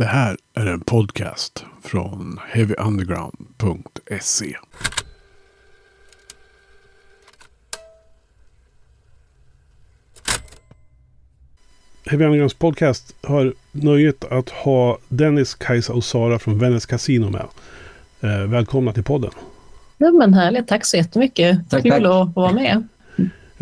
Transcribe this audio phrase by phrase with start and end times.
[0.00, 4.56] Det här är en podcast från heavyunderground.se.
[12.06, 17.46] Heavy Undergrounds podcast har nöjet att ha Dennis, Kajsa och Sara från Vännäs Casino med.
[18.20, 19.30] Eh, välkomna till podden.
[19.98, 21.70] Ja, men härligt, tack så jättemycket.
[21.70, 22.02] Tack, Kul tack.
[22.02, 22.88] att vara med.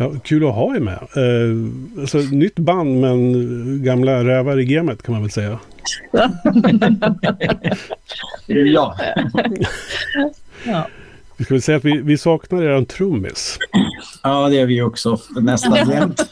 [0.01, 0.99] Ja, kul att ha er med.
[1.15, 5.59] Eh, alltså, nytt band men gamla rävar i gamet kan man väl säga.
[8.47, 8.47] Ja,
[10.65, 10.87] Ja.
[11.37, 13.57] Vi ska väl säga att vi, vi saknar er trummis.
[14.23, 16.21] ja det är vi också nästan jämt.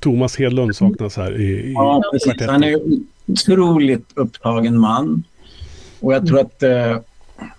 [0.00, 2.46] Thomas Hedlund saknas här i, i Ja, precis.
[2.46, 5.24] Han är en otroligt upptagen man.
[6.00, 6.96] Och jag tror att eh,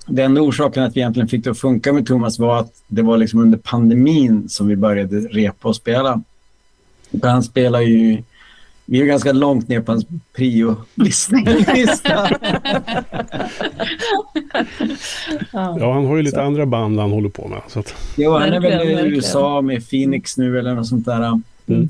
[0.06, 3.18] den orsaken att vi egentligen fick det att funka med Thomas var att det var
[3.18, 6.22] liksom under pandemin som vi började repa och spela.
[7.22, 8.24] För han spelar ju...
[8.86, 10.06] Vi är ganska långt ner på hans
[10.36, 11.38] prio-lista.
[15.52, 15.94] Ja.
[15.94, 17.62] Han har ju lite andra band han håller på med.
[17.68, 19.16] Så att, Jo, han är väl i.
[19.16, 21.42] USA med Phoenix nu eller något sånt där.
[21.68, 21.90] Mm.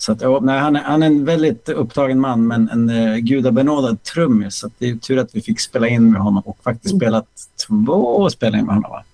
[0.00, 3.16] Så att, ja, nej, han, är, han är en väldigt upptagen man, men en uh,
[3.16, 4.54] gudabenådad trummis.
[4.54, 7.26] Så att det är tur att vi fick spela in med honom och faktiskt spelat
[7.66, 8.90] två spelningar med honom.
[8.90, 9.04] Va?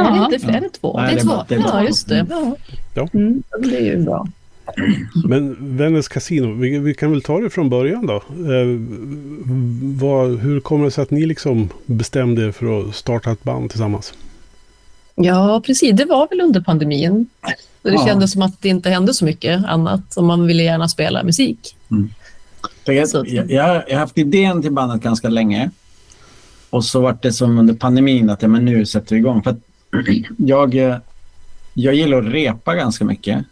[0.00, 0.24] Är det Ja.
[0.24, 0.54] inte fler?
[0.56, 0.96] Är det två?
[1.00, 1.28] Nej, det är det är två.
[1.36, 2.26] bara- det är ja, just det.
[2.30, 2.56] Ja.
[2.94, 3.08] Ja.
[3.14, 4.26] Mm, det är ju bra.
[5.28, 8.14] men Vännäs Casino, vi, vi kan väl ta det från början då.
[8.16, 8.80] Eh,
[10.00, 13.70] vad, hur kommer det sig att ni liksom bestämde er för att starta ett band
[13.70, 14.14] tillsammans?
[15.14, 15.96] Ja, precis.
[15.96, 17.26] Det var väl under pandemin.
[17.82, 18.06] Så det Ja.
[18.06, 20.16] kändes som att det inte hände så mycket annat.
[20.16, 21.76] Och man ville gärna spela musik.
[22.84, 25.70] För jag, jag, jag, har- haft idén till bandet ganska länge.
[26.70, 29.42] Och så var det som under pandemin att ja, men nu sätter vi igång.
[29.42, 29.56] För
[30.36, 30.96] jag, eh,
[31.74, 33.44] jag gillar att repa ganska mycket.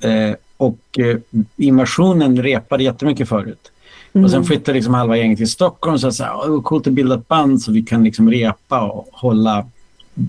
[0.00, 1.16] Eh, och eh,
[1.56, 3.72] Invasionen repade jättemycket förut.
[4.12, 4.30] Och Mm.
[4.30, 6.08] sen flyttade liksom halva gänget till Stockholm och så
[6.44, 9.66] det var coolt att bilda ett band så vi kan liksom repa och hålla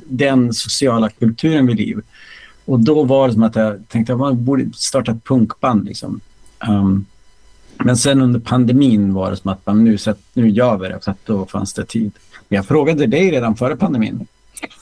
[0.05, 2.01] den sociala kulturen vid liv.
[2.65, 5.85] Och då var det som att jag tänkte att man borde starta ett punkband.
[5.85, 6.19] Liksom.
[6.69, 7.05] Um,
[7.77, 10.99] men sen under pandemin var det som att man, nu, sätt, nu gör vi det,
[11.03, 12.11] för att då fanns det tid.
[12.49, 14.27] Jag frågade dig redan före pandemin.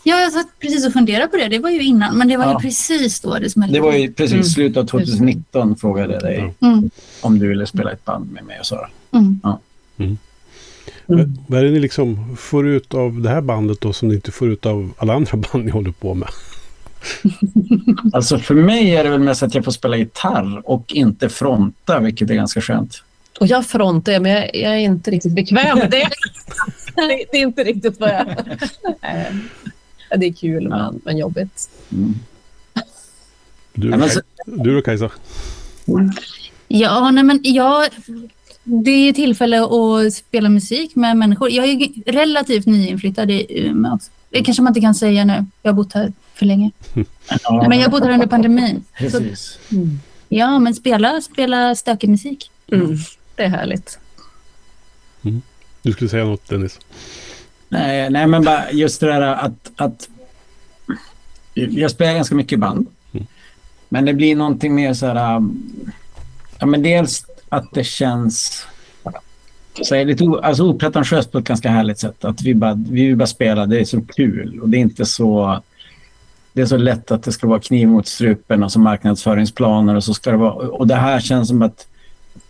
[0.03, 1.47] Ja, jag satt precis och funderade på det.
[1.47, 2.51] Det var ju innan, men det var Ja.
[2.53, 3.77] ju precis då det smällde.
[3.77, 4.43] Det var ju precis Mm.
[4.43, 6.89] slutet av 2019 frågade jag dig Mm,
[7.21, 8.89] om du ville spela ett band med mig och Sara.
[9.11, 9.39] mm.
[9.97, 10.17] Mm.
[11.07, 14.16] Vad- Vad är det ni liksom får ut av det här bandet då som ni
[14.16, 16.29] inte får ut av alla andra band ni håller på med?
[18.13, 22.00] Alltså för mig är det väl mest att jag får spela gitarr och inte fronta,
[22.00, 23.03] vilket är ganska skönt.
[23.40, 26.09] Och jag frontar, men jag, jag är inte riktigt bekväm med det.
[27.31, 27.38] det.
[27.38, 28.25] Är inte riktigt vad jag...
[30.19, 31.69] Det är kul, men, men jobbigt.
[31.91, 32.16] Mm.
[33.74, 33.94] Du,
[34.45, 35.12] du då Kajsa?
[36.68, 37.88] Ja, nej, men jag,
[38.69, 41.50] det är tillfälle att spela musik med människor.
[41.51, 43.94] Jag är ju relativt nyinflyttad i Umeå.
[43.94, 44.11] också.
[44.29, 45.45] Det kanske man inte kan säga nu.
[45.61, 46.72] Jag har bott här för länge.
[47.44, 48.83] Ja, Men jag har bott här under pandemin.
[48.97, 49.59] Så, precis.
[50.29, 52.51] ja, men spela, spela stökig musik.
[52.72, 52.97] Mm.
[53.35, 54.00] Det är härligt.
[55.81, 56.79] Du skulle säga något Dennis?
[57.69, 60.09] Nej, nej, men bara just det där att, att
[61.53, 62.88] jag spelar ganska mycket band.
[63.13, 63.27] Mm.
[63.89, 65.41] Men det blir någonting mer så här...
[66.59, 68.67] Ja, men dels att det känns
[69.81, 72.25] så är lite o, alltså opretentiöst på ett ganska härligt sätt.
[72.25, 75.61] Att vi bara, vi bara spela, det är så kul och det är inte så...
[76.53, 80.03] Det är så lätt att det ska vara kniv mot strupen och så marknadsföringsplaner och
[80.03, 80.53] så ska det vara...
[80.53, 81.87] Och det här känns som att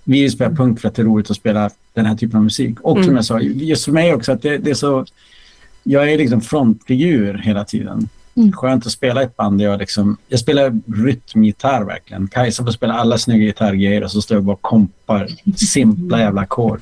[0.03, 2.43] vi vill spela punk för att det är roligt att spela den här typen av
[2.43, 2.79] musik.
[2.81, 3.15] Och som Mm.
[3.15, 5.05] jag sa, just för mig också att det, det är så...
[5.83, 8.09] Jag är liksom frontfigur hela tiden.
[8.37, 8.51] Mm.
[8.51, 10.17] Skönt att spela i ett band där jag liksom...
[10.27, 12.27] Jag spelar rytmgitarr verkligen.
[12.27, 16.41] Kajsa får spela alla snygga gitarrgrejer och så står jag bara och kompar simpla jävla
[16.41, 16.81] ackord.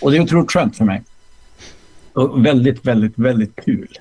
[0.00, 1.02] Och det är otroligt skönt för mig.
[2.12, 3.98] Och väldigt, väldigt, väldigt kul.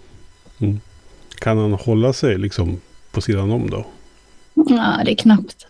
[1.40, 2.81] Kan han hålla sig liksom
[3.12, 3.86] på sidan om då?
[4.53, 5.68] Ja, det är knappt.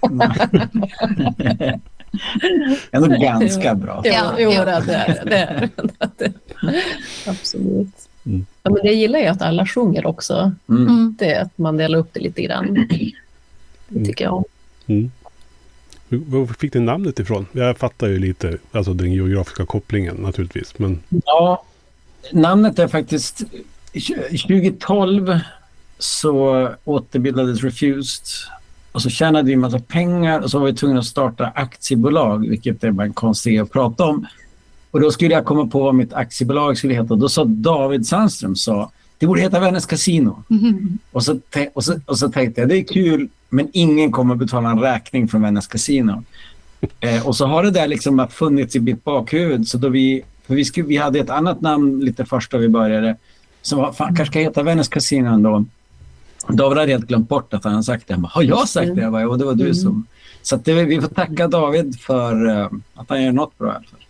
[2.90, 4.00] Ändå ganska bra.
[4.04, 4.94] Ja, jo det är det.
[4.94, 5.68] är det.
[7.26, 8.09] Absolut.
[8.26, 8.46] Mm.
[8.62, 10.52] Ja, men det gillar jag att alla sjunger också.
[10.68, 10.82] Mm.
[10.82, 11.16] Mm.
[11.18, 12.88] Det att man delar upp det lite grann.
[13.88, 14.44] Det tycker jag om.
[14.86, 15.10] Mm.
[16.08, 17.46] Hur- Var fick ni namnet ifrån?
[17.52, 20.78] Jag fattar ju lite, alltså den geografiska kopplingen naturligtvis.
[20.78, 21.64] Men Ja,
[22.32, 23.42] namnet är faktiskt...
[24.48, 25.38] 2012
[25.98, 28.24] så återbildades Refused
[28.92, 32.48] och så tjänade vi en massa pengar och så var vi tvungna att starta aktiebolag,
[32.48, 34.26] vilket är bara en konstig att prata om.
[34.90, 37.14] Och då skulle jag komma på vad mitt aktiebolag skulle heta.
[37.14, 40.44] Då sa David Sandström sa det borde heta Vännäs Casino.
[40.50, 40.98] Mm.
[41.12, 41.40] Och så,
[41.74, 45.28] och, så, och så tänkte jag det är kul men ingen kommer betala en räkning
[45.28, 46.24] från Vännäs Casino.
[47.00, 49.68] Eh, och så har det där liksom funnits i mitt bakhuvud.
[49.68, 52.68] Så då vi, för vi, skulle, vi hade ett annat namn lite först då vi
[52.68, 53.16] började.
[53.62, 55.64] Som var, fan, kanske ska heta Vännäs Casino ändå.
[56.48, 58.14] David hade helt glömt bort att han sagt det.
[58.14, 59.00] Han bara, har jag sagt det?
[59.00, 60.06] Jag bara, och det var du som...
[60.42, 63.74] Så att det, vi får tacka David för uh, att han gör något bra i
[63.76, 64.00] alla fall.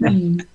[0.00, 0.38] Mm.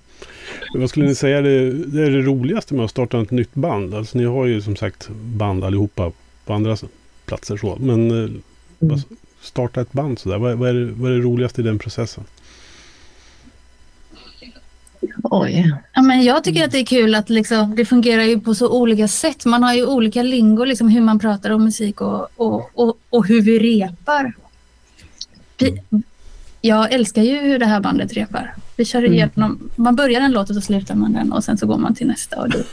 [0.73, 3.93] Vad skulle ni säga det, det är det roligaste med att starta ett nytt band?
[3.93, 6.11] Alltså ni har ju som sagt band allihopa
[6.45, 6.77] på andra
[7.25, 7.77] platser så.
[7.79, 8.29] Men eh,
[8.79, 8.99] bara
[9.41, 10.37] starta ett band sådär.
[10.37, 12.23] Vad, vad, är det, vad är det roligaste i den processen?
[15.23, 15.75] Oj.
[15.93, 18.69] Ja, men jag tycker att det är kul att liksom, det fungerar ju på så
[18.69, 19.45] olika sätt.
[19.45, 23.27] Man har ju olika lingo, liksom, hur man pratar om musik och, och, och, och
[23.27, 24.33] hur vi repar.
[25.57, 25.81] Vi,
[26.61, 28.53] jag älskar ju hur det här bandet repar.
[28.75, 31.67] Vi kör igenom, man börjar en låt och så slutar man den och sen så
[31.67, 32.63] går man till nästa och det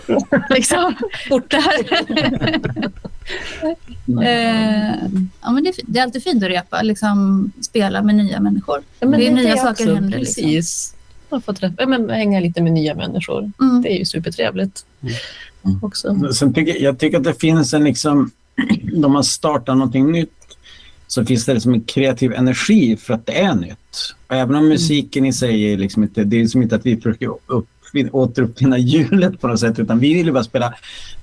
[0.55, 0.95] liksom
[1.29, 1.99] fortare.
[4.23, 4.95] eh,
[5.43, 8.83] ja, men det, det är alltid fint att repa, liksom spela med nya människor.
[9.01, 10.19] Ja, men det är nya saker också, händer.
[10.19, 10.45] Liksom.
[11.31, 13.53] Man får träffa, men hänga lite med nya människor.
[13.61, 13.83] Mm.
[13.83, 14.87] Det är ju supertrevligt.
[15.65, 15.79] Mm.
[15.83, 16.33] Också.
[16.33, 18.31] Sen tycker, jag tycker att det finns en liksom,
[18.93, 20.31] då man startar någonting nytt
[21.09, 24.15] så finns det liksom en kreativ energi för att det är nytt.
[24.27, 26.97] Och även om musiken i sig är liksom inte, det är liksom inte att vi
[26.97, 30.75] försöker uppfinna, återuppfinna hjulet på något sätt utan vi vill ju bara spela.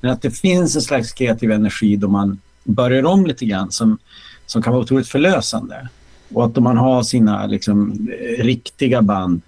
[0.02, 3.98] Men att det finns en slags kreativ energi då man börjar om lite grann som,
[4.46, 5.90] som kan vara otroligt förlösande.
[6.34, 9.42] Och att om man har sina liksom, eh, riktiga band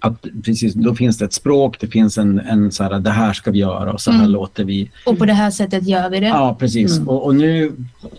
[0.00, 3.32] att precis, då finns det ett språk, det finns en, en så här, det här
[3.32, 4.30] ska vi göra och så här Mm.
[4.30, 4.90] låter vi.
[5.06, 6.26] Och på det här sättet gör vi det.
[6.26, 6.96] Ja, precis.
[6.96, 7.08] Mm.
[7.08, 7.72] Och, och nu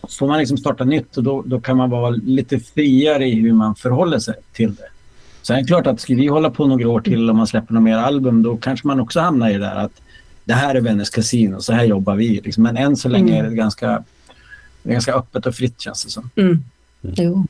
[0.09, 3.53] får man liksom starta nytt och då, då kan man vara lite friare i hur
[3.53, 4.83] man förhåller sig till det.
[5.41, 7.73] Sen är det klart att ska vi hålla på några år till och man släpper
[7.73, 10.01] några mer album då kanske man också hamnar i det där att
[10.45, 12.41] det här är Vännäs Casino, så här jobbar vi.
[12.43, 12.63] Liksom.
[12.63, 13.45] Men än så länge Mm.
[13.45, 14.03] är det ganska,
[14.83, 16.29] det är ganska öppet och fritt känns det som.
[16.35, 16.63] Mm.
[17.01, 17.45] Jo.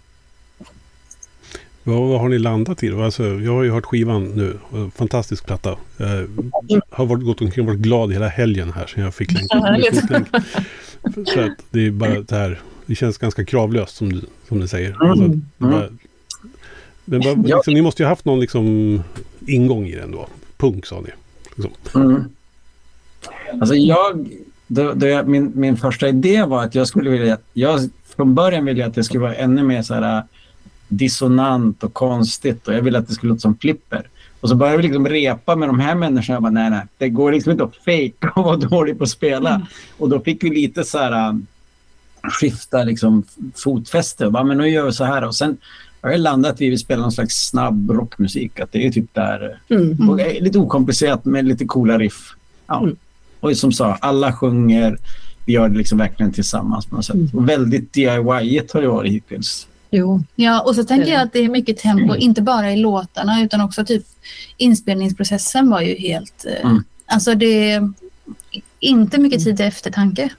[1.84, 2.90] Vad, vad har ni landat i?
[2.90, 3.02] då?
[3.02, 4.58] Alltså, jag har ju hört skivan nu.
[4.96, 5.78] Fantastisk platta.
[6.68, 9.48] Jag har varit, gått omkring och varit glad hela helgen här sen jag fick länk.
[9.50, 10.10] Ja, härligt.
[10.10, 10.28] länk.
[11.34, 12.60] För att det är bara det här.
[12.86, 14.90] Det känns ganska kravlöst som du, som du säger.
[14.90, 15.10] Mm.
[15.12, 15.90] Alltså, är bara,
[17.06, 17.56] men Ja.
[17.56, 19.02] liksom, ni måste ju ha haft någon liksom,
[19.48, 20.28] ingång i den då.
[20.58, 21.10] Punk sa ni.
[21.56, 22.02] Liksom.
[22.02, 22.24] Mm.
[23.62, 24.30] Alltså jag,
[24.68, 27.38] då, då jag, min, min första idé var att jag skulle vilja...
[27.54, 30.24] Jag, från början ville jag att det skulle vara ännu mer så här,
[30.92, 34.08] dissonant och konstigt och jag ville att det skulle låta som flipper.
[34.42, 36.36] Och så började vi liksom repa med de här människorna.
[36.36, 39.10] Jag bara, nej, nej, det går liksom inte att fejka och vara dålig på att
[39.10, 39.68] spela.
[39.98, 41.34] Och då fick vi lite så här äh,
[42.30, 43.24] skifta liksom
[43.56, 44.26] fotfäste.
[44.26, 45.24] Och bara, men nu gör vi så här.
[45.24, 45.58] Och sen
[46.02, 48.60] har jag landat i att vi vill spela någon slags snabb rockmusik.
[48.60, 50.20] Att det är typ där Mm.
[50.20, 52.36] är lite okomplicerat med lite coola riff.
[52.68, 52.84] Ja.
[52.84, 52.96] Mm.
[53.40, 54.98] Och som sa, alla sjunger.
[55.46, 57.16] Vi gör det liksom verkligen tillsammans på något sätt.
[57.16, 57.30] Mm.
[57.34, 59.68] Och väldigt DIY-igt har det varit hittills.
[59.94, 60.24] Jo.
[60.36, 63.42] Ja, och så tänker Det- jag att det är mycket tempo, inte bara i låtarna
[63.44, 64.04] utan också typ
[64.58, 66.46] inspelningsprocessen var ju helt...
[66.46, 66.84] eh, Mm.
[67.06, 67.92] Alltså det är
[68.80, 70.30] inte mycket tid till eftertanke,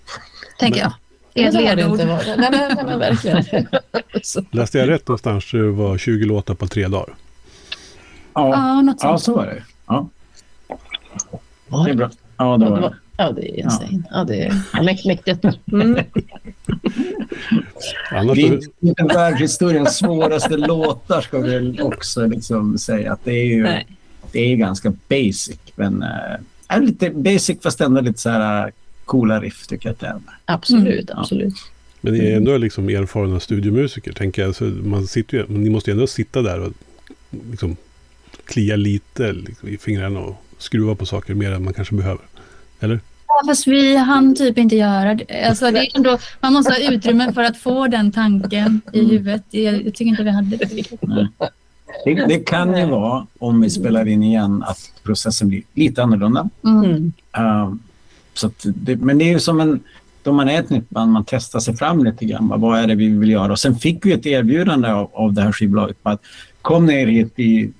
[0.58, 0.92] tänker jag.
[1.34, 1.92] Det är ett Det har det ledord.
[2.00, 2.26] inte varit.
[2.26, 3.44] Nej, nej, nej, men verkligen.
[4.22, 4.44] Så.
[4.50, 7.14] Läste jag rätt någonstans det var 20 låtar på tre dagar.
[8.34, 9.22] Ja, Ja, något ja sånt.
[9.22, 9.62] så var det.
[9.86, 10.08] Ja,
[11.84, 12.10] det är bra.
[12.36, 12.80] Ja, det Ja, var det det.
[12.80, 14.02] var- Ja, det är insane.
[14.10, 15.44] Ja, det är mäk- mäktigt.
[15.72, 15.98] Mm.
[18.10, 23.12] Annars Det är världshistoriens svåraste låtar ska vi också liksom säga.
[23.12, 23.86] Att det är ju Nej.
[24.32, 25.58] det är ju ganska basic.
[25.74, 26.08] Men äh,
[26.68, 28.72] är lite basic fast ändå lite så här äh,
[29.04, 30.20] coola riff tycker jag att det är.
[30.44, 31.20] Absolut, Mm.
[31.22, 31.54] absolut.
[32.00, 34.54] men ni är ändå liksom erfarna studiomusiker, tänker jag.
[34.54, 36.72] Så man sitter ju, ni måste ju ändå sitta där och
[37.50, 37.76] liksom
[38.44, 42.24] klia lite liksom, i fingrarna och skruva på saker mer än man kanske behöver.
[42.80, 43.00] Eller?
[43.46, 45.48] Fast vi hann typ inte göra det.
[45.48, 49.44] Alltså, det är ändå, man måste ha utrymme för att få den tanken i huvudet.
[49.50, 50.68] Jag, jag tycker inte vi hade det.
[52.04, 56.48] Det, det kan ju vara, om vi spelar in igen, att processen blir lite annorlunda.
[56.64, 56.84] Mm.
[56.84, 57.12] Mm.
[57.38, 57.74] Uh,
[58.34, 59.80] så att det, men det är ju som en...
[60.22, 62.52] Då man är ett nytt band, man testar sig fram lite grann.
[62.56, 63.52] Vad är det vi vill göra?
[63.52, 66.02] Och sen fick vi ett erbjudande av, av det här skivbolaget.
[66.02, 66.20] på Att
[66.62, 67.72] kom ner hit i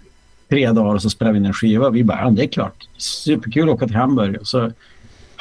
[0.48, 1.90] tre dagar och så spelar vi in en skiva.
[1.90, 2.88] Vi bara, ja det är klart.
[2.96, 4.40] Superkul att åka till Hamburg.
[4.40, 4.72] Och så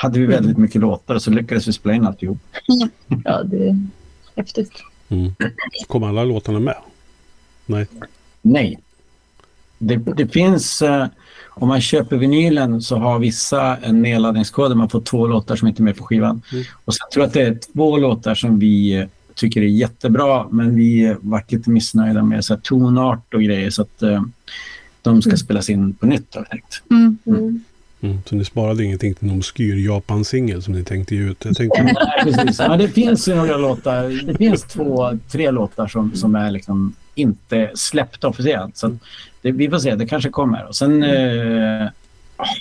[0.01, 2.38] hade vi väldigt mycket låtar och så lyckades vi spela in alltihop.
[3.25, 3.88] Ja, det är
[4.36, 4.72] häftigt.
[5.10, 5.31] Mm.
[5.88, 6.75] Kom alla låtarna med?
[7.65, 7.88] Nej.
[8.41, 8.79] Nej.
[9.77, 11.08] Det, det finns, eh,
[11.50, 15.67] om man köper vinylen så har vissa en nedladdningskod där man får två låtar som
[15.67, 16.41] inte är med på skivan.
[16.51, 16.63] Mm.
[16.86, 20.48] Och sen tror jag att det är två låtar som vi eh, tycker är jättebra
[20.51, 24.24] men vi varit lite missnöjda med så här, tonart och grejer så att eh,
[25.01, 25.38] de ska Mm.
[25.38, 26.36] spelas in på nytt.
[26.36, 26.84] har vi tänkt.
[27.25, 27.63] Mm.
[28.01, 28.17] Mm.
[28.25, 31.46] Så ni sparade ingenting till någon obskyr Japan-singel som ni tänkte ge ut?
[31.46, 32.60] Jag tänkte, Nej, precis.
[32.60, 34.25] Ja, det finns ju några låtar.
[34.25, 38.77] Det finns två, tre låtar som, som är liksom inte släppta officiellt.
[38.77, 38.98] Så
[39.41, 40.67] det, vi får se, det kanske kommer.
[40.67, 41.88] Och sen eh,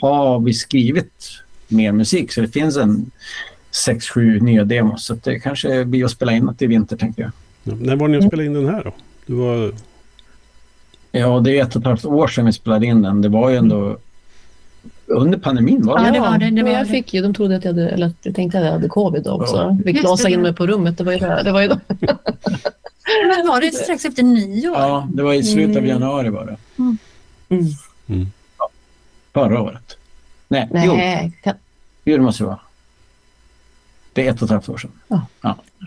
[0.01, 1.31] har vi skrivit
[1.69, 3.11] mer musik så det finns en
[3.71, 5.05] sex, sju nya demos.
[5.05, 7.31] Så det kanske blir att spela in något i vinter tänker jag.
[7.63, 7.75] ja.
[7.81, 8.95] När var ni och spelade in den här då?
[9.27, 9.73] Det var,
[11.13, 13.23] Ja, det är ett och ett halvt år sedan vi spelade in den.
[13.23, 13.99] Det var ju ändå
[15.11, 16.07] under pandemin var det?
[16.07, 16.91] Ja, det var det, det men var jag det.
[16.91, 19.57] fick ju, de trodde att jag hade, eller jag tänkte att jag hade covid också.
[19.57, 19.79] Ja.
[19.85, 20.35] Fick låsa det.
[20.35, 20.99] in mig på rummet.
[20.99, 21.41] Det var ju det.
[21.45, 21.79] det, var ju då.
[23.27, 24.77] Men var det strax efter nyår?
[24.77, 25.89] Ja, det var i slutet av Mm.
[25.91, 26.57] januari var det.
[26.83, 26.99] Mm.
[28.07, 28.27] mm.
[29.33, 29.97] Förra året.
[30.49, 31.55] Nej, jo, Nej, kan,
[32.05, 32.61] jo, det måste det vara.
[34.13, 34.91] Det är ett och ett halvt år sedan.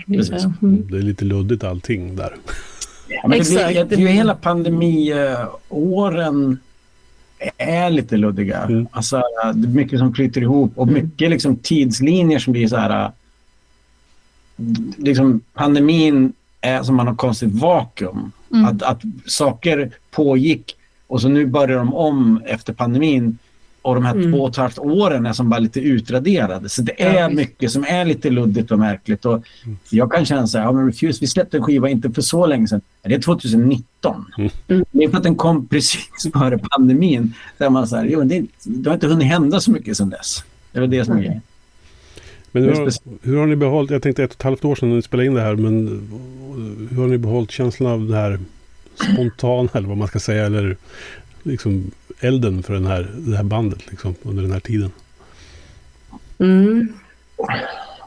[0.07, 0.43] Precis.
[0.61, 0.87] Mm.
[0.91, 2.35] det är lite luddigt allting där.
[3.07, 3.67] Ja, men det, Exakt.
[3.67, 6.59] blir, det, blir hela pandemiåren
[7.57, 8.61] är lite luddiga.
[8.61, 8.87] Mm.
[8.91, 9.21] Alltså,
[9.53, 13.11] det är mycket som flyter ihop och mycket liksom, tidslinjer som blir så här...
[14.97, 18.31] Liksom, pandemin är som man har konstigt vakuum.
[18.51, 18.65] Mm.
[18.65, 20.75] Att, att saker pågick
[21.07, 23.37] och så nu börjar de om efter pandemin
[23.83, 24.31] och de här Mm.
[24.31, 26.69] två och ett halvt åren är som bara lite utraderade.
[26.69, 29.25] Så det är mycket som är lite luddigt och märkligt.
[29.25, 29.43] Och
[29.89, 32.45] jag kan känna så här, ja, men Refuse, vi släppte en skiva inte för så
[32.45, 32.81] länge sedan.
[33.03, 34.25] Det är 2019.
[34.37, 34.49] Mm.
[34.67, 34.85] Mm.
[34.91, 37.33] Det är för att den kom precis före pandemin.
[37.57, 40.43] Där man så här, jo, det, det har inte hunnit hända så mycket sedan dess.
[40.71, 41.41] Det är väl det som är grejen.
[42.51, 42.91] Men hur, har-
[43.27, 45.27] hur har ni behållit, jag tänkte ett och ett halvt år sedan när ni spelade
[45.27, 45.87] in det här, men
[46.91, 48.39] hur har ni behållit känslan av det här
[49.13, 50.77] spontana, eller vad man ska säga, eller
[51.43, 54.91] liksom elden för den här, det här bandet liksom, under den här tiden?
[56.39, 56.93] Mm.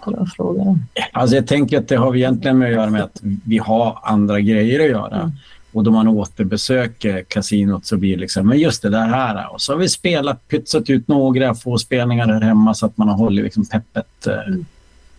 [0.06, 0.78] Bra fråga.
[1.12, 4.40] Alltså jag tänker att det har egentligen med att göra med att vi har andra
[4.40, 5.20] grejer att göra.
[5.20, 5.32] Mm.
[5.72, 9.52] Och då man återbesöker kasinot så blir det liksom, men just det där här.
[9.52, 13.08] Och så har vi spelat, pytsat ut några få spelningar här hemma så att man
[13.08, 14.64] har hållit liksom peppet eh, Mm.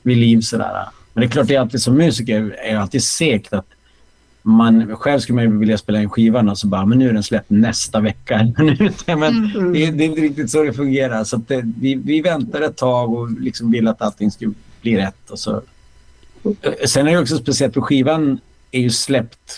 [0.02, 0.86] vid liv sådär.
[1.14, 3.66] Men det är klart, det är alltid som musiker är alltid segt att
[4.48, 7.14] man själv skulle man ju vilja spela in skivan och så bara, men nu är
[7.14, 8.54] den släppt nästa vecka.
[9.06, 9.74] men Mm.
[9.74, 11.24] det, det är inte riktigt så det fungerar.
[11.24, 14.52] Så att det, vi, vi väntar ett tag och liksom vill att allting ska
[14.82, 15.30] bli rätt.
[15.30, 15.62] Och så.
[16.86, 18.40] Sen är det också speciellt för skivan
[18.72, 19.52] är ju släppt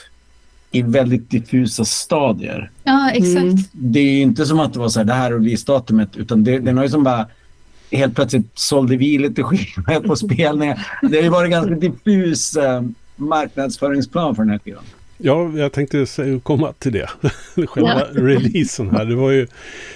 [0.71, 2.71] i väldigt diffusa stadier.
[2.83, 3.37] Ja, exakt.
[3.37, 3.57] Mm.
[3.71, 6.43] Det är ju inte som att det var så här, det här är releasedatumet, utan
[6.43, 7.27] det, den har ju som bara
[7.91, 10.87] helt plötsligt sålde vi lite skivor på spelningar.
[11.01, 12.81] Det har ju varit ganska diffus eh,
[13.19, 14.83] marknadsföringsplan för den här skivan.
[15.21, 16.05] Ja, jag tänkte
[16.43, 17.09] komma till det.
[17.67, 19.05] Själva releasen här.
[19.05, 19.47] Det var ju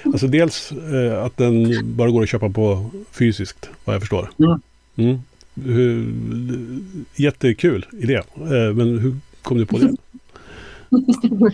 [0.03, 4.30] alltså dels eh, att den bara går att köpa på fysiskt, vad jag förstår.
[4.96, 5.20] Mm.
[5.56, 6.13] Hur,
[7.15, 8.15] jättekul idé.
[8.15, 9.96] Eh, men hur kom du på det?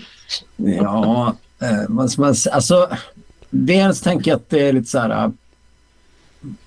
[0.57, 2.55] Ja, eh, vad ska man säga?
[2.55, 2.89] Alltså,
[3.49, 5.31] dels tänker jag att det är lite så här...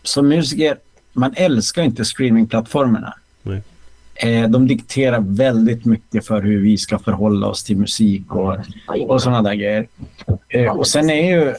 [0.02, 0.78] Som musiker,
[1.12, 3.14] man älskar inte streamingplattformarna.
[4.22, 8.56] Eh, de dikterar väldigt mycket för hur vi ska förhålla oss till musik och,
[9.08, 9.88] och sådana där grejer.
[10.48, 11.54] Eh, och sen är ju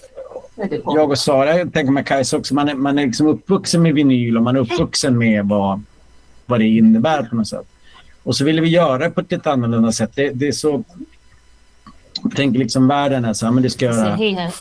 [0.86, 3.94] jag och Sara, jag tänker med Kajsa också, man är, man är liksom uppvuxen med
[3.94, 5.82] vinyl och man är uppvuxen med vad,
[6.46, 7.68] vad det innebär på något sätt.
[8.24, 10.12] Och så ville vi göra det på ett lite annorlunda sätt.
[10.16, 10.84] Det, det är så...
[12.24, 14.16] Jag tänker liksom världen är så här, men det ska göra...
[14.16, 14.54] hej här.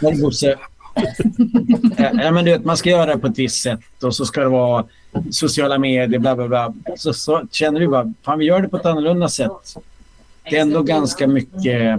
[0.00, 0.56] Nej, Bosse.
[1.98, 4.24] Eh, ja, men du vet, man ska göra det på ett visst sätt och så
[4.26, 4.84] ska det vara
[5.30, 6.74] sociala medier, bla bla bla.
[6.96, 9.76] Så, så känner vi bara, fan vi gör det på ett annorlunda sätt.
[10.50, 11.98] Det är ändå ganska mycket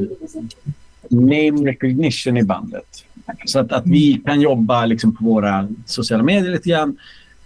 [1.10, 3.06] name recognition i bandet.
[3.46, 6.98] Så att, att vi kan jobba liksom på våra sociala medier lite grann.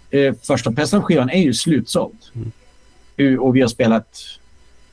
[0.09, 2.17] Eh, första pressen av skivan är ju slutsåld.
[3.19, 4.17] Uh, Och vi har spelat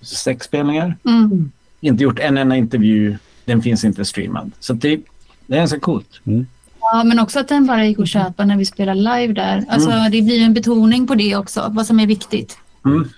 [0.01, 0.97] sex spelningar.
[1.05, 1.51] Mm.
[1.81, 3.17] Inte gjort en enda intervju.
[3.45, 4.53] Den finns inte streamad.
[4.61, 5.01] Så det,
[5.53, 6.21] det är ganska coolt.
[6.81, 9.65] Ja, men också att den bara gick att köpa när vi spelar live där.
[9.69, 12.59] Alltså, Det blir en betoning på det också, vad som är viktigt.
[12.85, 13.09] Mm.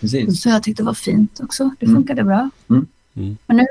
[0.00, 0.42] Precis.
[0.42, 1.70] Så jag tyckte det var fint också.
[1.80, 1.96] Det Mm.
[1.96, 2.50] funkade bra.
[2.70, 2.86] Mm.
[3.16, 3.36] Mm.
[3.46, 3.66] Men nu,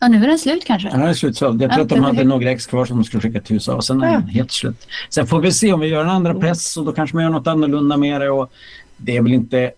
[0.00, 0.88] ja, nu är den slut kanske.
[0.88, 1.62] Den är slutsåld.
[1.62, 3.74] Jag Ja, tror att de hade några ex kvar som de skulle skicka till USA
[3.74, 4.12] och sen är Ja.
[4.12, 4.86] den helt slut.
[5.10, 7.30] Sen får vi se om vi gör en andra press och då kanske man gör
[7.30, 8.30] något annorlunda med det.
[8.30, 8.52] Och
[8.96, 9.70] det är väl inte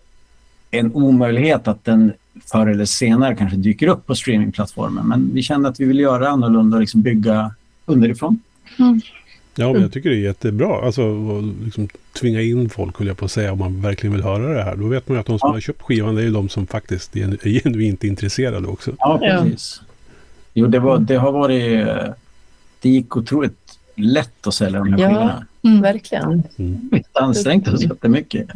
[0.71, 2.13] en omöjlighet att den
[2.45, 5.07] förr eller senare kanske dyker upp på streamingplattformen.
[5.07, 7.51] Men vi kände att vi vill göra annorlunda och liksom bygga
[7.85, 8.39] underifrån.
[9.59, 10.85] Ja, men jag tycker det är jättebra.
[10.85, 11.01] Alltså
[11.37, 11.87] att liksom
[12.19, 14.75] tvinga in folk, höll jag på att säga, om man verkligen vill höra det här.
[14.75, 15.53] Då vet man ju att de som Ja.
[15.53, 18.91] har köpt skivan, det är ju de som faktiskt är genuint intresserade också.
[18.99, 19.41] Ja, Ja.
[19.43, 19.81] precis.
[20.53, 21.87] Jo, det, var, det har varit...
[21.87, 22.13] eh,
[22.81, 25.07] Det gick otroligt lätt att sälja de här Ja.
[25.09, 25.45] skivorna.
[25.63, 25.81] Mm.
[25.81, 26.43] Verkligen.
[26.91, 28.47] Vi har ansträngt oss jättemycket.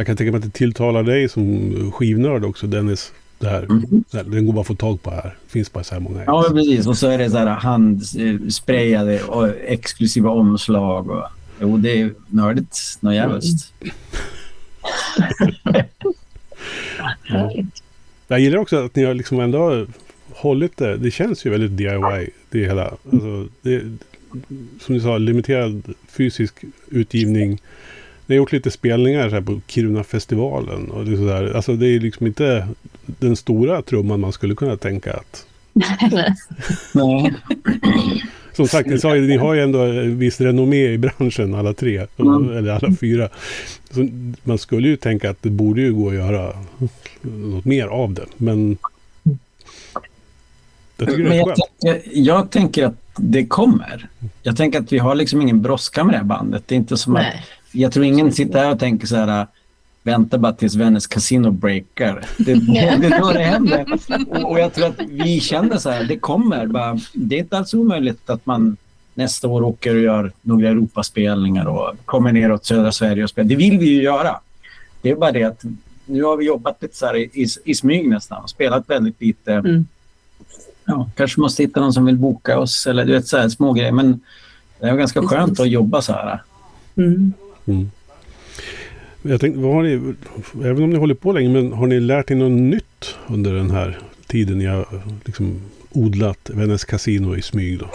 [0.00, 3.12] Jag kan tänka mig att det tilltalar dig som skivnörd också, Dennis.
[3.38, 4.04] Det här, Mm.
[4.10, 5.36] det här, den går bara att få tag på här.
[5.48, 6.24] Finns bara så här många.
[6.26, 6.86] Ja, precis.
[6.86, 11.10] Och så är det så här handsprayade och exklusiva omslag.
[11.10, 11.24] Och,
[11.60, 12.78] jo, det är nördigt.
[13.00, 13.44] Något jävligt.
[17.22, 17.82] Härligt.
[18.28, 19.86] Jag gillar också att ni har liksom ändå
[20.30, 20.96] hållit det.
[20.96, 22.94] Det känns ju väldigt DIY det hela.
[23.12, 23.82] Alltså, det,
[24.80, 26.54] som du sa, limiterad fysisk
[26.90, 27.60] utgivning.
[28.30, 30.90] Ni har gjort lite spelningar så här på Kiruna-festivalen.
[30.90, 31.52] Och det, är så där.
[31.56, 32.68] Alltså, det är liksom inte
[33.06, 35.46] den stora trumman man skulle kunna tänka att...
[36.92, 37.34] Nej.
[38.52, 42.06] Som sagt, ni, sa ni har ju ändå viss renommé i branschen alla tre.
[42.16, 42.56] Mm.
[42.56, 43.28] Eller alla fyra.
[43.90, 44.08] Så
[44.42, 46.52] man skulle ju tänka att det borde ju gå att göra
[47.22, 48.26] något mer av det.
[48.36, 48.76] Men...
[50.96, 54.08] Jag Men jag, jag, jag tänker att det kommer.
[54.42, 56.62] Jag tänker att vi har liksom ingen brådska med det här bandet.
[56.66, 57.44] Det är inte som att, Nej.
[57.72, 59.46] Jag tror ingen sitter här och tänker så här,
[60.02, 62.24] vänta bara tills Vännäs Casino breakar.
[62.38, 63.86] Det, är då det händer.
[64.28, 66.66] Och, och jag tror att vi känner så här, det kommer.
[66.66, 68.76] Bara, det är inte alls omöjligt att man
[69.14, 73.48] nästa år åker och gör några Europaspelningar och kommer ner åt södra Sverige och spelar.
[73.48, 74.40] Det vill vi ju göra.
[75.02, 75.64] Det är bara det att
[76.06, 79.20] nu har vi jobbat lite så här i, i, i smyg nästan och spelat väldigt
[79.20, 79.52] lite.
[79.52, 79.86] Mm.
[80.84, 83.72] Ja, kanske måste hitta någon som vill boka oss eller du vet så här små
[83.72, 83.92] grejer.
[83.92, 84.20] Men
[84.80, 86.42] det är ganska skönt att jobba så här.
[86.96, 87.32] Mm.
[87.66, 87.90] Mm.
[89.22, 90.14] Jag tänkte, vad har ni,
[90.64, 93.70] även om ni håller på länge, men har ni lärt er något nytt under den
[93.70, 94.86] här tiden ni har
[95.24, 95.60] liksom
[95.92, 97.90] odlat Vännäs Casino i smyg då?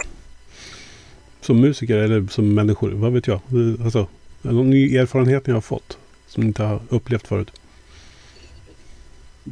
[1.40, 3.40] Som musiker eller som människor, vad vet jag?
[3.84, 4.06] Alltså,
[4.42, 7.50] någon ny erfarenhet ni har fått som ni inte har upplevt förut?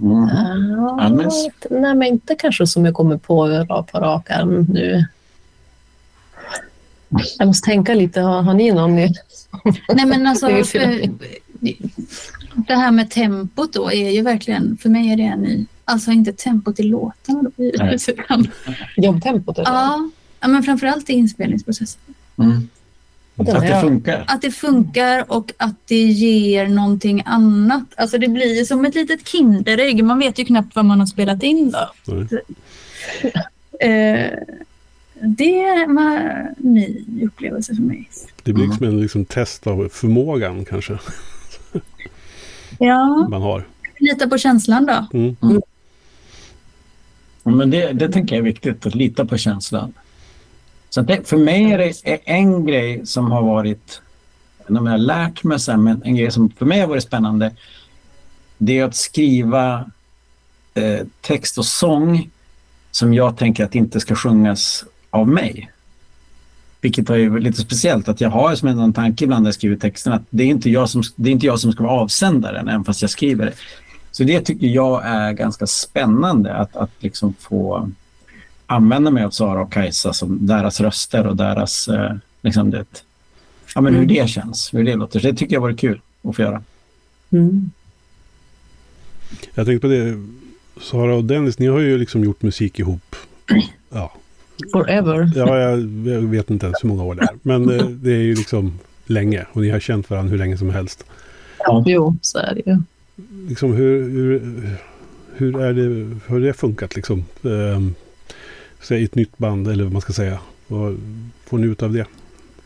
[0.02, 0.28] Mm.
[0.68, 1.08] Ja,
[1.70, 5.04] nej, men inte kanske som jag kommer på på rak arm nu.
[7.38, 8.20] Jag måste tänka lite.
[8.20, 8.94] Har, har ni någon?
[8.94, 11.08] Nej, men alltså, för,
[12.66, 16.10] det här med tempot då är ju verkligen, för mig är det en ny, alltså
[16.10, 17.52] inte tempot i låtarna då,
[18.96, 19.58] Jobbtempot?
[19.58, 19.70] eller?
[19.70, 22.00] ja, ja, men framförallt i inspelningsprocessen.
[22.38, 22.68] Mm.
[23.36, 24.24] Att det funkar.
[24.26, 27.84] Att det funkar och att det ger någonting annat.
[27.96, 30.04] Alltså det blir som ett litet Kinderägg.
[30.04, 32.14] Man vet ju knappt vad man har spelat in då.
[33.80, 34.44] Nej.
[35.20, 38.08] Det var en ny upplevelse för mig.
[38.42, 38.76] Det blir Mm.
[38.76, 40.98] som en liksom test av förmågan kanske
[42.78, 43.64] Ja, man har.
[43.98, 45.18] lita på känslan då.
[45.18, 45.36] Mm.
[47.42, 49.92] Ja, Men det, det tänker jag är viktigt, att lita på känslan.
[50.90, 54.00] Så det, för mig är det är en grej som har varit,
[54.68, 57.52] om jag har lärt mig sen, men en grej som för mig har varit spännande,
[58.58, 59.90] det är att skriva
[60.74, 62.30] eh, text och sång
[62.90, 65.70] som jag tänker att inte ska sjungas av mig.
[66.80, 69.76] Vilket är ju lite speciellt, att jag har som en tanke ibland när jag skriver
[69.76, 72.68] texten att det är inte jag som, det är inte jag som ska vara avsändaren,
[72.68, 73.52] även fast jag skriver det.
[74.10, 77.90] Så det tycker jag är ganska spännande att, att liksom få
[78.66, 83.04] använda mig av Sara och Kajsa som deras röster och deras, eh, liksom det,
[83.74, 85.20] ja men hur det känns, hur det låter.
[85.20, 86.62] Så det tycker jag var kul att få göra.
[87.30, 87.70] Mm.
[89.54, 90.26] Jag tänkte på det,
[90.80, 93.16] Sara och Dennis, ni har ju liksom gjort musik ihop.
[93.90, 94.12] Ja,
[94.72, 95.30] Forever.
[95.36, 97.38] Ja, jag, jag vet inte ens hur många år det är.
[97.42, 99.46] Men det, det är ju liksom länge.
[99.52, 101.04] Och ni har känt varandra hur länge som helst.
[101.86, 102.78] Jo, så är det ju.
[103.48, 104.42] Liksom hur, hur,
[105.34, 107.24] hur, är det, hur har det funkat liksom?
[107.42, 107.94] Um,
[108.82, 110.38] säg ett nytt band eller vad man ska säga.
[110.66, 111.00] Vad
[111.44, 112.06] får ni ut av det?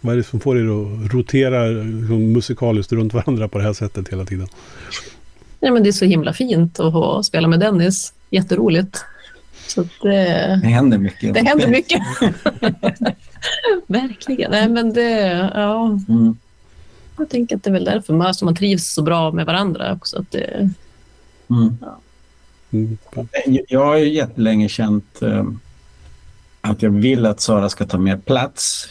[0.00, 3.72] Vad är det som får er att rotera liksom, musikaliskt runt varandra på det här
[3.72, 4.48] sättet hela tiden?
[5.60, 8.12] Ja, men det är så himla fint att spela med Dennis.
[8.30, 9.04] Jätteroligt.
[9.68, 11.34] Så det, Det händer mycket.
[11.34, 12.02] det händer mycket.
[13.86, 14.50] Verkligen.
[14.50, 15.20] Nej, men det,
[15.54, 16.36] ja, Mm.
[17.18, 19.92] jag tänker att det är väl därför man, som man trivs så bra med varandra
[19.92, 20.18] också.
[20.18, 20.70] Att det,
[21.50, 21.76] Mm.
[22.70, 22.98] Mm.
[23.68, 25.44] Jag har ju jättelänge känt eh,
[26.60, 28.88] att jag vill att Sara ska ta mer plats.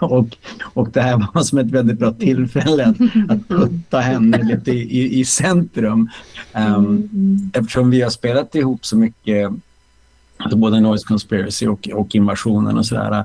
[0.00, 2.96] Och, och det här var som ett väldigt bra tillfälle att,
[3.30, 6.10] att putta henne lite i, i, i centrum.
[6.52, 7.50] Um, Mm.
[7.54, 9.50] eftersom vi har spelat ihop så mycket,
[10.36, 13.24] alltså både Noise Conspiracy och, och Invasionen och sådär,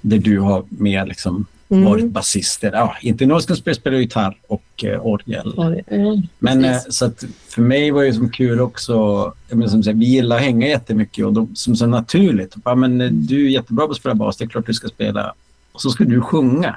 [0.00, 1.84] där du har mer liksom Mm.
[1.84, 2.62] varit basist.
[2.62, 5.52] Ja, inte Noise Conspiracy spelar gitarr och eh, orgel.
[5.56, 9.96] Ja, Men eh, så att för mig var det som kul också, menar, som sagt,
[9.96, 12.54] vi gillar att hänga jättemycket och då, som så naturligt.
[12.64, 14.88] Ja, men, eh, du är jättebra på att spela bas, det är klart du ska
[14.88, 15.34] spela.
[15.72, 16.76] Och så ska du sjunga.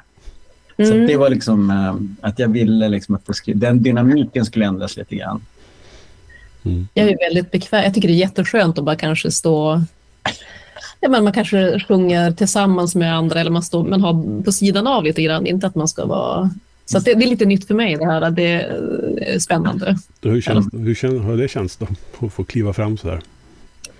[0.76, 1.02] Så Mm.
[1.02, 4.96] att det var liksom eh, att jag ville liksom att skulle, den dynamiken skulle ändras
[4.96, 5.42] lite grann.
[6.64, 6.88] Mm.
[6.94, 7.84] Jag är väldigt bekväm.
[7.84, 9.82] Jag tycker det är jätteskönt att bara kanske stå...
[11.00, 14.86] Ja, men man kanske sjunger tillsammans med andra eller man står, men har på sidan
[14.86, 15.46] av lite grann.
[15.46, 16.50] Inte att man ska vara
[16.84, 18.22] Så att det, det är lite nytt för mig det här.
[18.22, 19.98] att Det är spännande.
[20.22, 21.86] Hur, känns, hur känns, har det känts då?
[22.26, 23.20] Att få kliva fram så här?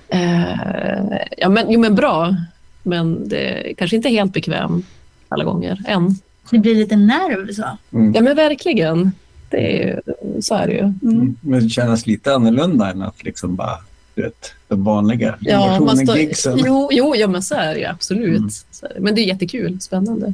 [0.08, 2.36] Eh, ja, men, jo, men bra.
[2.82, 4.82] Men det är kanske inte helt bekväm
[5.28, 6.14] alla gånger än.
[6.50, 7.62] Det blir lite nerv så.
[7.90, 9.12] Ja, men verkligen.
[9.50, 10.00] Det är, ju-
[10.42, 10.78] så är det ju.
[10.80, 11.36] Mm.
[11.40, 13.78] Men det känns lite annorlunda än att liksom bara,
[14.14, 16.58] du vet, den vanliga Ja, man står, gigsen.
[16.64, 18.38] jo, jo, ja, men så är det ju absolut.
[18.38, 18.50] Mm.
[18.70, 19.00] Så är det.
[19.00, 20.32] Men det är jättekul, spännande.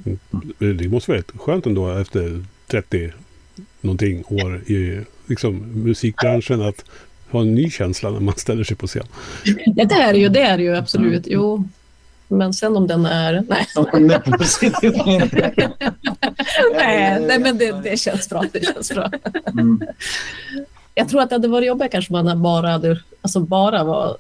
[0.59, 3.13] Det måste vara rätt skönt ändå efter 30
[3.81, 6.85] någonting år i liksom, musikbranschen att
[7.31, 9.07] ha en ny känsla när man ställer sig på scen.
[9.77, 11.23] Ja, det är det ju, det är det ju absolut.
[11.27, 11.69] Jo.
[12.29, 13.45] Men sen om den är...
[13.49, 13.67] Nej,
[16.75, 18.45] Nej, nej men det, det känns bra.
[18.53, 19.11] Det känns bra.
[19.47, 19.83] Mm.
[20.95, 23.01] Jag tror att det hade varit jobbigt kanske om man bara hade...
[23.23, 24.17] Alltså bara var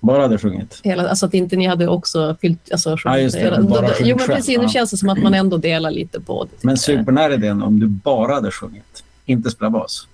[0.00, 0.80] Bara hade sjungit.
[0.82, 1.08] hela...
[1.08, 2.72] Alltså att inte ni hade också fyllt...
[2.72, 3.50] Alltså, Ja, just det.
[3.62, 4.58] Bara sjungit Jo, men precis.
[4.58, 6.66] Nu känns det som att man ändå delar lite på det.
[6.66, 10.08] Men supernära idén om du bara hade sjungit, inte spelat bas.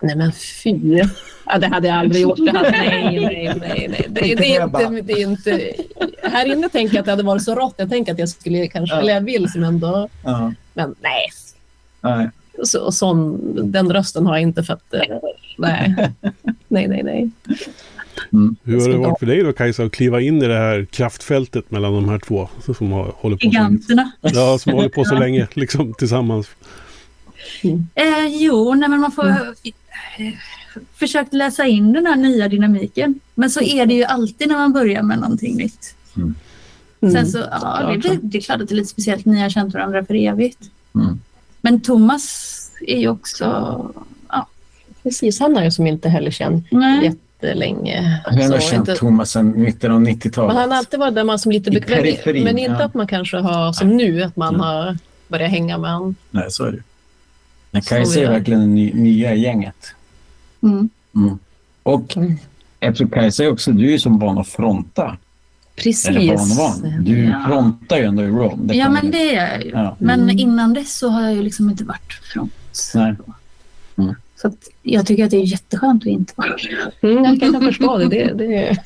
[0.00, 1.02] Nej, men fy.
[1.46, 2.38] Ja, det hade jag aldrig gjort.
[2.38, 3.86] Hade, nej, nej, nej.
[3.90, 4.06] nej.
[4.08, 5.72] Det, det, är inte, det är inte...
[6.22, 7.74] Här inne tänker jag att det hade varit så rått.
[7.76, 8.96] Jag tänker att jag skulle kanske...
[8.96, 10.08] Eller jag vill som ändå...
[10.24, 10.52] Ja.
[10.74, 11.26] Men nej.
[12.00, 12.30] Nej.
[12.64, 13.40] Så, sån,
[13.72, 14.94] den rösten har jag inte för att...
[14.94, 15.00] eh,
[15.58, 15.94] Nej.
[16.68, 17.30] Nej, nej, nej.
[18.62, 21.70] Hur har det varit för dig då Kajsa att kliva in i det här kraftfältet
[21.70, 24.12] mellan de här två som har, håller på så, Giganterna.
[24.20, 26.48] ja, som håller på så länge liksom, tillsammans?
[27.94, 29.36] Eh, jo, nej, men man får eh,
[30.94, 33.20] försökt läsa in den här nya dynamiken.
[33.34, 35.94] Men så är det ju alltid när man börjar med någonting nytt.
[36.16, 36.34] Mm.
[37.12, 39.24] Sen så, ja, det, blir, det är klart att det är lite speciellt.
[39.24, 40.58] Ni har känt varandra för evigt.
[40.94, 41.20] Mm.
[41.60, 42.52] Men Thomas
[42.86, 43.44] är ju också...
[44.28, 44.46] Ja,
[45.02, 47.04] Precis, han har ju som inte heller känt nej.
[47.04, 48.20] jättelänge.
[48.30, 50.56] Jag har känt inte- Thomas sedan mitten av Men 90-talet.
[50.56, 52.44] han har alltid varit där man som lite bekväm.
[52.44, 52.84] Men inte ja.
[52.84, 54.60] att man kanske har, som nu, att man Mm.
[54.60, 56.14] har börjat hänga med honom.
[56.30, 56.82] Nej, så är det.
[57.70, 58.30] Men Kajsa är det.
[58.32, 59.94] verkligen ny, nya gänget.
[60.62, 60.88] Mm.
[61.16, 61.38] Mm.
[61.82, 62.36] Och Mm.
[62.80, 65.16] eftersom Kajsa är också, du är som van att fronta.
[65.76, 66.06] Precis.
[66.08, 66.20] Eller
[66.56, 67.04] van.
[67.04, 67.44] Du Ja.
[67.46, 68.66] frontar ju ändå i.
[68.66, 69.70] Det Ja, men det är jag ju.
[69.70, 69.96] Ja.
[69.98, 70.38] Men Mm.
[70.38, 72.52] innan dess så har jag ju liksom inte varit front.
[72.94, 73.14] Nej.
[74.02, 74.14] Mm.
[74.36, 76.56] Så att jag tycker att det är jätteskönt att inte vara
[77.00, 78.08] Mm, jag kan förstå det.
[78.08, 78.76] det, det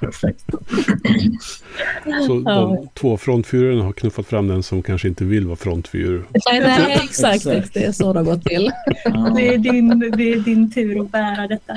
[0.00, 0.44] Perfekt.
[2.26, 2.52] Så Ja.
[2.54, 6.24] de två frontfigurerna har knuffat fram den som kanske inte vill vara frontfigur.
[6.50, 7.34] nej, nej, exakt.
[7.46, 7.74] Exakt.
[7.74, 8.70] Det är så det har gått till.
[9.04, 9.32] Ja.
[9.36, 11.74] Det är, din, det är din tur att bära detta.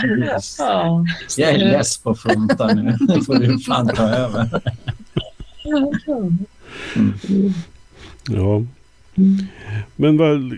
[0.60, 1.06] Ja.
[1.38, 2.98] Jag är less på att fronta nu.
[3.08, 4.62] Nu får du fan ta över.
[8.30, 8.64] Ja.
[9.96, 10.58] Men vad,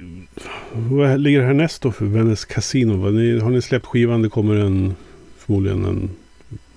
[0.74, 2.98] vad ligger härnäst då för Venice Casino?
[2.98, 4.22] Vad ni, har ni släppt skivan?
[4.22, 4.96] Det kommer en,
[5.38, 6.10] förmodligen en,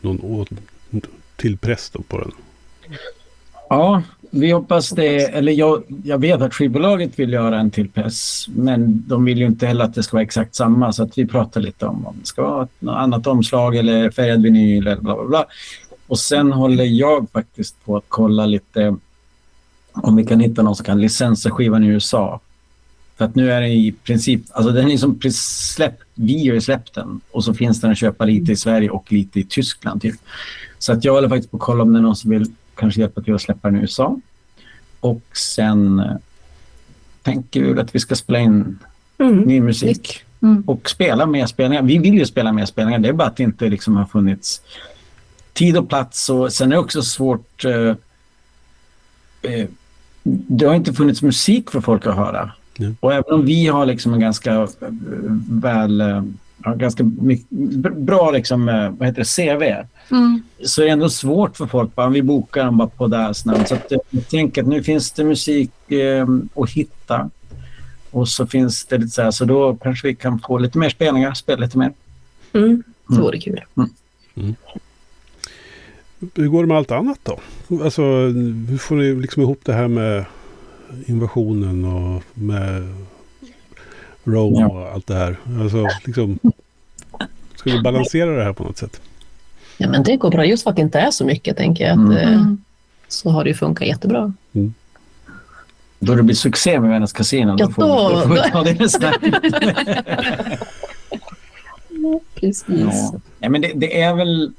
[0.01, 0.47] någon å,
[1.37, 2.33] till press då på den.
[3.69, 5.17] Ja, vi hoppas det.
[5.19, 9.47] Eller jag, jag vet att skivbolaget vill göra en till press, men de vill ju
[9.47, 12.17] inte heller att det ska vara exakt samma, så att vi pratar lite om om
[12.21, 15.47] det ska vara ett något annat omslag eller färgad vinyl eller bla bla bla.
[16.07, 18.97] Och sen håller jag faktiskt på att kolla lite
[20.03, 22.41] om vi kan hitta någon som kan licensa skivan i USA.
[23.17, 26.61] För att nu är den i princip, alltså den är som släppt, vi har ju
[26.61, 30.03] släppt den och så finns den att köpa lite i Sverige och lite i Tyskland
[30.03, 30.15] typ.
[30.79, 33.01] Så att jag håller faktiskt på att kolla om det är någon som vill kanske
[33.01, 34.21] hjälpa till att släppa den i USA.
[35.01, 36.17] Och sen eh,
[37.23, 38.79] tänker vi att vi ska spela in
[39.21, 39.39] Mm.
[39.39, 40.63] ny musik Mm.
[40.67, 41.83] och spela mer spelningar.
[41.83, 44.63] Vi vill ju spela mer spelningar, det är bara att det inte liksom har funnits
[45.53, 46.31] tid och plats.
[46.31, 47.65] Och sen är det också svårt...
[47.65, 47.95] Eh,
[49.43, 49.69] eh,
[50.29, 52.53] det har inte funnits musik för folk att höra.
[52.77, 52.89] Ja.
[53.01, 54.69] Och även om vi har liksom en ganska eh,
[55.49, 56.01] väl...
[56.01, 56.23] Eh,
[56.77, 57.51] ganska mycket,
[57.97, 60.43] bra liksom, eh, vad heter det, CV Mm.
[60.65, 61.95] så är det ändå svårt för folk.
[61.95, 63.67] Bara, vi bokar dem bara på deras namn.
[63.67, 67.31] Så att, jag tänker att nu finns det musik eh, att hitta.
[68.11, 70.89] Och så finns det lite så här, så då kanske vi kan få lite mer
[70.89, 71.93] spelningar, spela lite mer.
[72.53, 72.83] Mm.
[73.09, 73.61] Det vore kul.
[76.35, 77.39] Hur går det med allt annat då?
[77.85, 78.03] Alltså,
[78.69, 80.25] hur får ni liksom ihop det här med
[81.07, 82.95] invasionen och med
[84.25, 84.69] Rome Ja.
[84.69, 85.37] och allt det här?
[85.63, 86.39] Alltså, liksom,
[87.57, 89.01] ska vi balansera det här på något sätt?
[89.79, 90.45] Ja, men det går bra.
[90.45, 91.93] Just för att det inte är så mycket, tänker jag.
[91.93, 92.13] Att, Mm.
[92.17, 92.63] eh, Mm.
[93.09, 94.33] Så har det ju funkat jättebra.
[96.01, 98.89] Då det blir succé med Vännäs Casino, Ja, då får, då- får vi ta det
[98.89, 99.25] snabbt.
[102.35, 102.65] Precis.
[102.69, 103.13] Ja.
[103.39, 104.53] Nej, men det, det är väl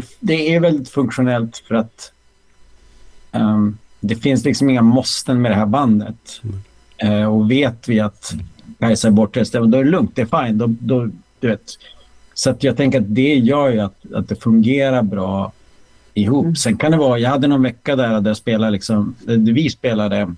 [0.00, 2.12] det, det är väldigt funktionellt för att
[3.32, 6.40] ehm, det finns liksom inga måsten med det här bandet.
[6.98, 8.34] Eh, och vet vi att
[8.78, 10.58] Kajsa är bortrest, då är det lugnt, det är fine.
[10.58, 11.78] Då, då, du vet.
[12.34, 15.52] Så att jag tänker att det gör ju att, att det fungerar bra
[16.14, 16.44] ihop.
[16.44, 16.56] Mm.
[16.56, 19.70] Sen kan det vara, jag hade någon vecka där, där jag spelade liksom, där vi
[19.70, 20.34] spelade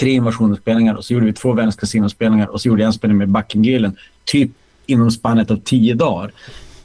[0.00, 3.18] tre invasionspelningar och så gjorde vi två Venice Casino-spelningar och så gjorde jag en spelning
[3.18, 3.96] med Backengrillen.
[4.24, 4.50] Typ
[4.86, 6.32] inom spannet av tio dagar.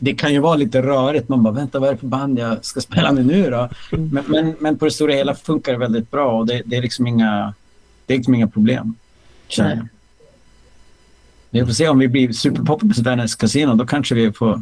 [0.04, 1.30] Det kan ju vara lite rörigt.
[1.30, 3.70] Man bara, vänta vad är det för band jag ska spela med nu då?
[3.92, 6.82] Men, men, men på det stora hela funkar det väldigt bra och det, det är
[6.82, 7.54] liksom inga,
[8.06, 8.96] det är liksom inga problem.
[9.48, 9.88] känner.
[11.50, 13.74] Vi får se om vi blir superpoppis på Venice Casino.
[13.76, 14.62] Då kanske vi får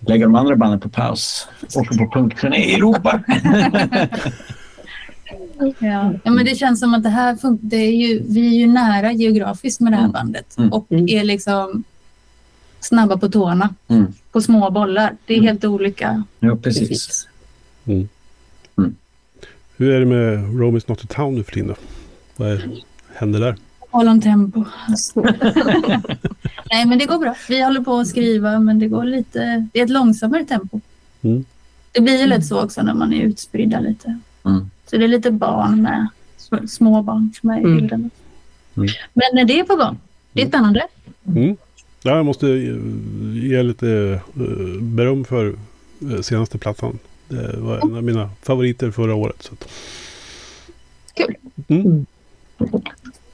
[0.00, 1.48] lägga de andra banden på paus.
[1.76, 3.20] Åka på punkturné i Europa.
[5.78, 6.12] Ja.
[6.24, 9.12] ja, men det känns som att det här det är ju, vi är ju nära
[9.12, 10.12] geografiskt med det här Mm.
[10.12, 10.72] bandet Mm.
[10.72, 11.84] och är liksom
[12.80, 14.12] snabba på tårna Mm.
[14.34, 15.16] På små bollar.
[15.26, 15.46] Det är Mm.
[15.48, 16.24] helt olika.
[16.40, 17.28] Ja, precis.
[19.76, 21.74] Hur är det med Rome is not a town nu för tiden då?
[22.36, 22.70] Vad är,
[23.14, 23.56] händer där?
[23.90, 24.64] Håll om tempo.
[26.70, 27.34] Nej, men det går bra.
[27.48, 29.68] Vi håller på att skriva, men det går lite...
[29.72, 30.80] Det är ett långsammare tempo.
[31.22, 31.44] Mm.
[31.92, 34.18] Det blir ju lätt så också när man är utspridda lite.
[34.44, 34.70] Mm.
[34.90, 36.06] Så det är lite barn med,
[36.38, 37.76] sm- små barn som är i Mm.
[37.76, 38.10] bilden.
[38.76, 38.88] Mm.
[39.32, 39.98] Men det är på gång.
[40.32, 40.86] Det är spännande.
[42.06, 42.74] Ja, jag måste ge,
[43.32, 45.54] ge lite eh, beröm för
[46.10, 46.98] eh, senaste plattan.
[47.28, 49.36] Det var en av mina favoriter förra året.
[49.38, 49.54] Så
[51.14, 51.36] Kul.
[51.68, 52.06] Mm.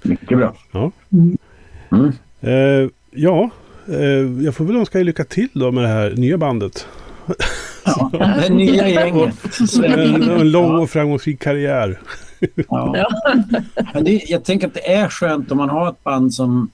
[0.03, 0.55] Mycket bra.
[0.73, 0.93] Ja.
[1.13, 2.13] Mm.
[2.41, 3.51] Eh, ja,
[3.89, 6.87] eh, jag får väl önska er lycka till då med det här nya bandet.
[7.85, 8.11] Ja,
[8.49, 9.35] det nya gänget.
[9.85, 12.01] En, en lång och framgångsrik karriär.
[12.69, 13.11] Ja.
[13.95, 16.71] Men det, jag tänker att det är skönt om man har ett band som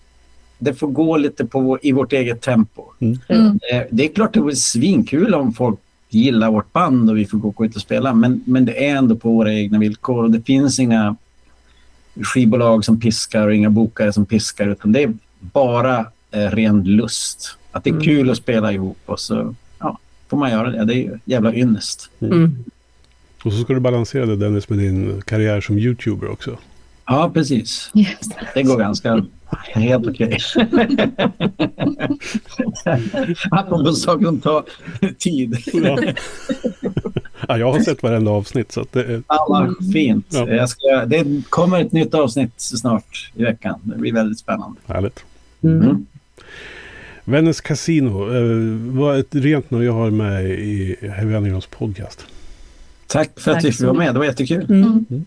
[0.59, 2.83] det får gå lite på vår, i vårt eget tempo.
[3.01, 3.19] Mm.
[3.29, 7.38] Eh, Det är klart det vore svinkul om folk gillar vårt band och vi får
[7.38, 8.14] gå ut och spela.
[8.14, 11.16] Men, men det är ändå på våra egna villkor och det finns inga
[12.23, 15.99] skivbolag som piskar och inga bokare som piskar utan det är bara
[16.31, 17.57] eh, ren lust.
[17.73, 18.05] Att det är Mm.
[18.05, 20.85] kul att spela ihop och så ja, får man göra det.
[20.85, 22.11] Det är ju jävla ynnest.
[22.21, 22.64] Mm.
[23.45, 26.59] Och så ska du balansera det Dennis med din karriär som YouTuber också.
[27.07, 27.90] Ja, precis.
[27.95, 28.19] Yes.
[28.55, 29.25] Det går ganska
[29.74, 30.38] helt okej.
[33.50, 34.64] Apropå saker som tar
[35.18, 35.56] tid.
[35.72, 35.98] Ja.
[37.48, 39.22] ja, jag har sett varenda avsnitt så att det är...
[39.26, 40.26] Vad fint.
[40.28, 40.48] Ja.
[40.48, 43.80] Jag ska, det kommer ett nytt avsnitt snart i veckan.
[43.82, 44.80] Det blir väldigt spännande.
[44.87, 45.24] Härligt.
[45.62, 45.82] Mm.
[45.82, 46.06] Mm.
[47.24, 52.26] Venice Casino eh, var ett rent nöje att ha med i Heavy Undergrounds podcast.
[53.06, 54.14] Tack för att Tack du så fick vara med.
[54.14, 54.66] Det var jättekul.
[54.70, 55.26] Mm.